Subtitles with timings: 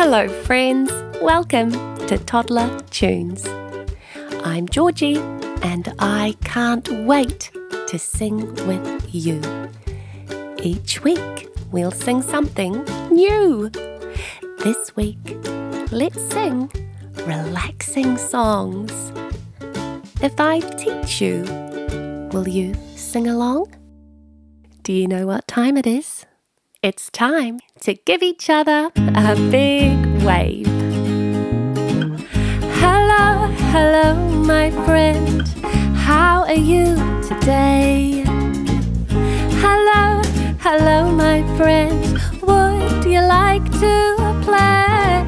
[0.00, 0.92] Hello, friends.
[1.20, 1.72] Welcome
[2.06, 3.44] to Toddler Tunes.
[4.44, 5.18] I'm Georgie,
[5.60, 7.50] and I can't wait
[7.88, 9.40] to sing with you.
[10.62, 13.70] Each week, we'll sing something new.
[14.60, 15.36] This week,
[15.90, 16.70] let's sing
[17.26, 18.92] relaxing songs.
[20.22, 21.42] If I teach you,
[22.32, 23.74] will you sing along?
[24.84, 26.24] Do you know what time it is?
[26.80, 30.68] It's time to give each other a big wave.
[32.78, 34.14] Hello, hello,
[34.44, 35.42] my friend.
[35.96, 36.94] How are you
[37.26, 38.22] today?
[39.58, 40.22] Hello,
[40.60, 42.00] hello, my friend.
[42.42, 45.26] Would you like to play?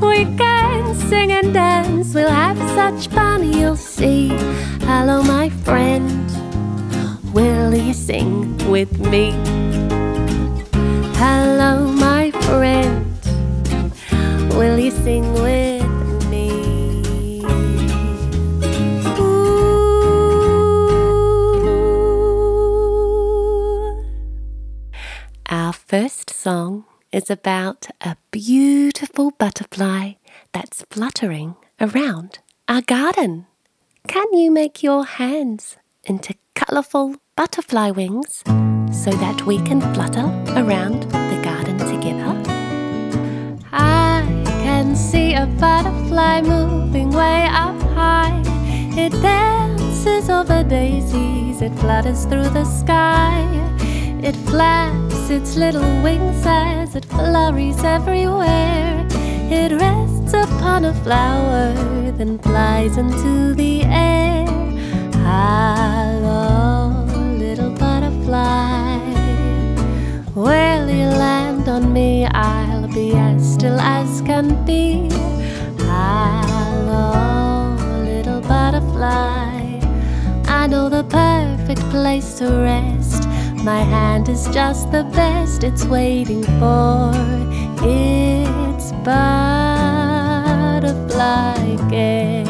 [0.00, 2.14] We can sing and dance.
[2.14, 4.28] We'll have such fun, you'll see.
[4.82, 6.30] Hello, my friend.
[7.34, 9.32] Will you sing with me?
[11.24, 13.06] Hello, my friend.
[14.58, 17.44] Will you sing with me?
[19.20, 19.52] Ooh.
[25.48, 30.14] Our first song is about a beautiful butterfly
[30.52, 33.46] that's fluttering around our garden.
[34.08, 38.42] Can you make your hands into colourful butterfly wings
[38.92, 40.26] so that we can flutter
[40.56, 42.30] around the garden together?
[43.72, 48.42] I can see a butterfly moving way up high.
[48.94, 53.48] It dances over daisies, it flutters through the sky.
[54.22, 59.06] It flaps its little wings as it flurries everywhere.
[59.50, 61.72] It rests upon a flower,
[62.12, 64.46] then flies into the air.
[65.24, 67.04] Hello,
[67.36, 68.71] little butterfly.
[70.42, 72.26] Will you land on me?
[72.26, 75.08] I'll be as still as can be.
[75.78, 77.12] Hello,
[78.02, 79.78] little butterfly.
[80.48, 83.28] I know the perfect place to rest.
[83.62, 87.12] My hand is just the best, it's waiting for
[87.86, 89.46] its butterfly
[91.88, 92.41] guest.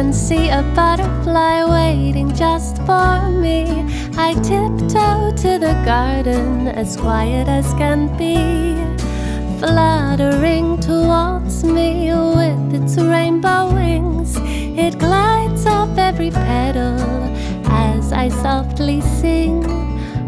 [0.00, 3.64] Can see a butterfly waiting just for me.
[4.16, 8.36] I tiptoe to the garden as quiet as can be,
[9.58, 14.38] fluttering towards me with its rainbow wings.
[14.84, 16.98] It glides off every petal
[17.66, 19.64] as I softly sing.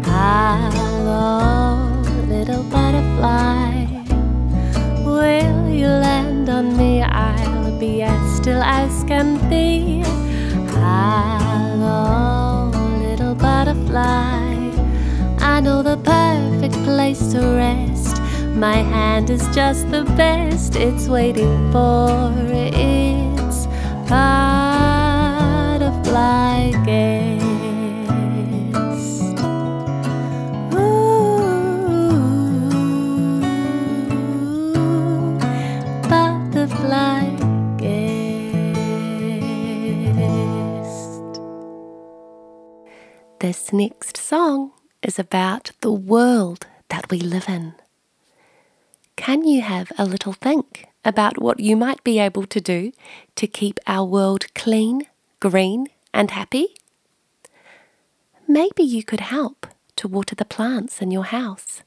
[0.03, 1.81] Hello,
[2.27, 3.87] little butterfly.
[5.03, 7.01] Will you land on me?
[7.83, 10.03] Be as still as can be.
[10.71, 12.71] Hello,
[13.01, 14.71] little butterfly.
[15.39, 18.21] I know the perfect place to rest.
[18.55, 20.77] My hand is just the best.
[20.77, 23.67] It's waiting for its
[24.07, 24.31] butterfly
[26.85, 27.42] guest.
[43.73, 47.73] Next song is about the world that we live in.
[49.15, 52.91] Can you have a little think about what you might be able to do
[53.35, 55.07] to keep our world clean,
[55.39, 56.75] green, and happy?
[58.47, 61.81] Maybe you could help to water the plants in your house.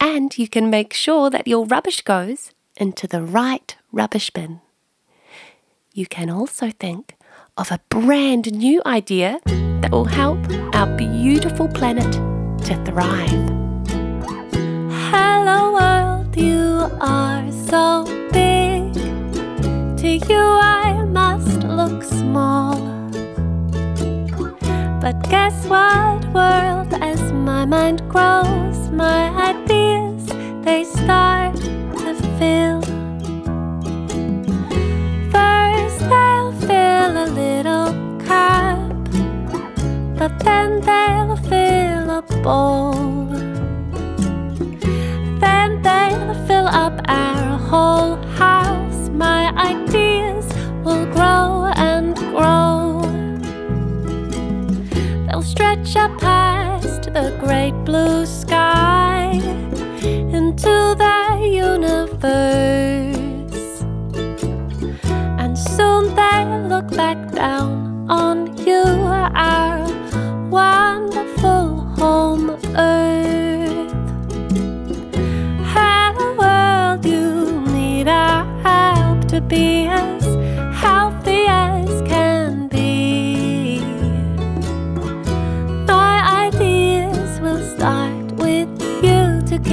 [0.00, 4.60] And you can make sure that your rubbish goes into the right rubbish bin.
[5.92, 7.16] You can also think
[7.56, 9.40] of a brand new idea
[9.80, 10.38] that will help
[10.74, 12.12] our beautiful planet
[12.66, 13.48] to thrive.
[15.10, 18.92] Hello, world, you are so big.
[19.98, 22.74] To you, I must look small.
[25.00, 29.89] But guess what, world, as my mind grows, my ideas
[55.70, 59.30] stretch up past the great blue sky
[60.02, 63.04] into the universe.
[65.38, 67.79] And soon they'll look back down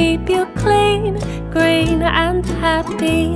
[0.07, 1.15] keep you clean,
[1.51, 3.27] green, and happy.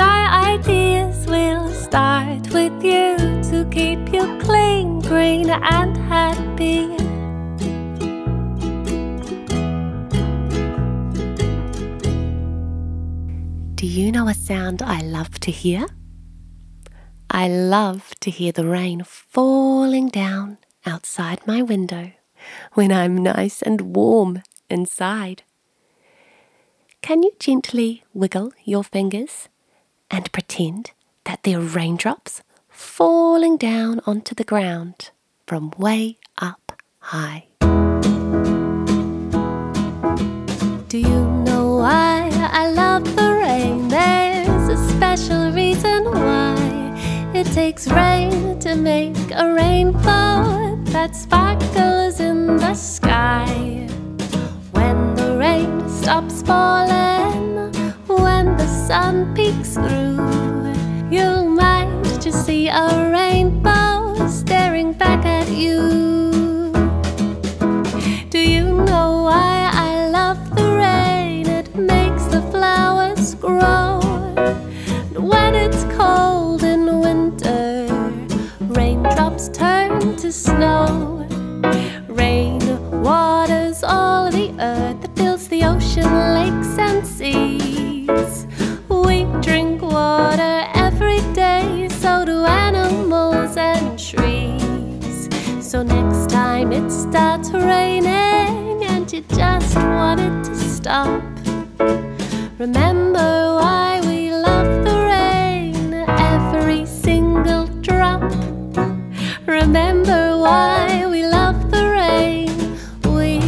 [0.00, 0.20] My
[0.54, 3.16] ideas will start with you
[3.50, 6.96] to keep you clean, green, and happy.
[13.74, 15.88] Do you know a sound I love to hear?
[17.30, 22.12] I love to hear the rain falling down outside my window
[22.74, 25.42] when I'm nice and warm inside.
[27.00, 29.48] Can you gently wiggle your fingers
[30.10, 30.92] and pretend
[31.24, 35.10] that they're raindrops falling down onto the ground
[35.46, 37.51] from way up high?
[47.44, 53.88] It takes rain to make a rainbow that sparkles in the sky.
[54.70, 57.72] When the rain stops falling,
[58.06, 60.22] when the sun peeks through,
[61.10, 61.90] you might
[62.20, 66.70] just see a rainbow staring back at you.
[68.30, 71.48] Do you know why I love the rain?
[71.48, 73.98] It makes the flowers grow.
[74.36, 76.31] And when it's cold
[96.62, 101.22] time it starts raining and you just want it to stop,
[102.58, 103.30] remember
[103.60, 108.22] why we love the rain, every single drop.
[109.46, 112.48] Remember why we love the rain.
[113.04, 113.40] We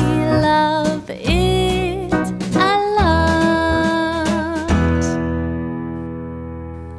[0.50, 2.12] love it
[2.56, 4.28] a lot.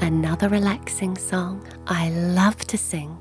[0.02, 3.18] Another relaxing song I love to sing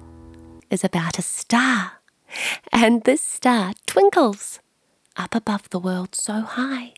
[0.70, 2.03] is about a star.
[2.72, 4.60] And this star twinkles
[5.16, 6.94] up above the world so high,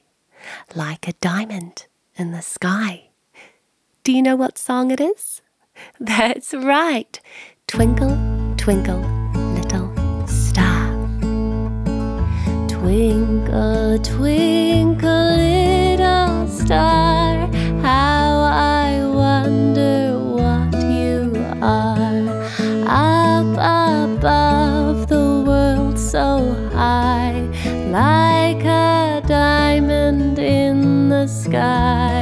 [0.74, 1.86] like a diamond
[2.16, 3.10] in the sky.
[4.04, 5.42] Do you know what song it is?
[6.00, 7.20] That's right.
[7.66, 8.16] Twinkle,
[8.56, 9.00] twinkle,
[9.34, 10.92] little star.
[12.68, 17.46] Twinkle, twinkle, little star.
[17.82, 22.06] How I wonder what you are.
[22.88, 23.85] Up above
[31.60, 32.15] sky.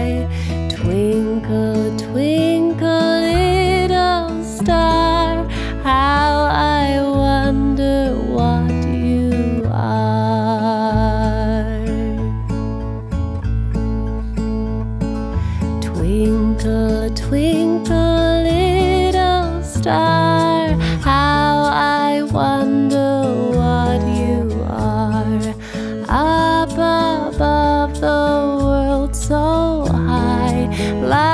[30.74, 31.33] High,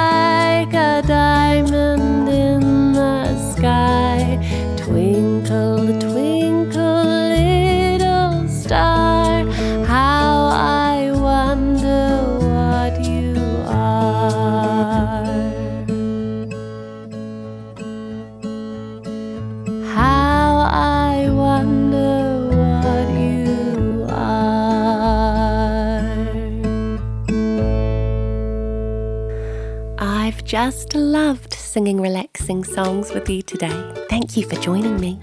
[30.51, 33.95] just loved singing relaxing songs with you today.
[34.11, 35.21] Thank you for joining me.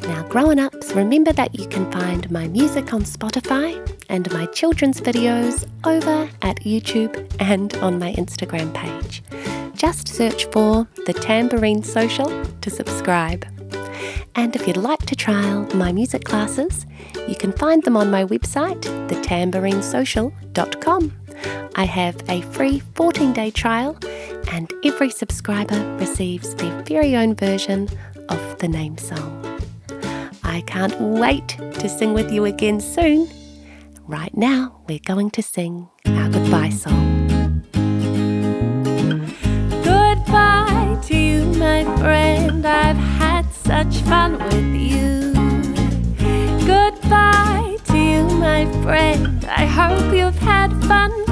[0.00, 3.78] Now, grown ups, remember that you can find my music on Spotify
[4.08, 9.22] and my children's videos over at YouTube and on my Instagram page.
[9.76, 12.26] Just search for The Tambourine Social
[12.62, 13.46] to subscribe.
[14.34, 16.84] And if you'd like to trial my music classes,
[17.28, 21.12] you can find them on my website, thetambourinesocial.com.
[21.76, 23.98] I have a free 14 day trial,
[24.48, 27.88] and every subscriber receives their very own version
[28.28, 29.42] of the name song.
[30.42, 33.28] I can't wait to sing with you again soon.
[34.06, 37.62] Right now, we're going to sing our goodbye song.
[39.84, 42.64] Goodbye to you, my friend.
[42.64, 45.32] I've had such fun with you.
[46.66, 49.44] Goodbye to you, my friend.
[49.44, 51.25] I hope you've had fun